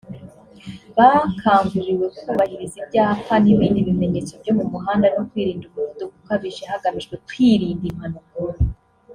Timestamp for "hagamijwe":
6.71-7.15